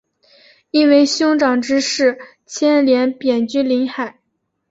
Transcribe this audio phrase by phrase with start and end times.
[0.71, 2.17] 因为兄长之事
[2.47, 4.19] 牵连贬居临海。